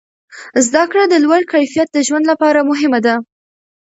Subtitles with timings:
[0.65, 3.15] زده کړه د لوړ کیفیت د ژوند لپاره مهمه ده.